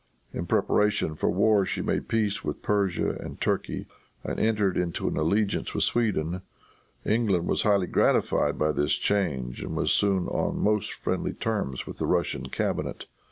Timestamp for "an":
5.07-5.15